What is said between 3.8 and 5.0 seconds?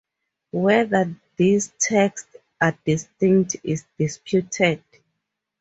disputed.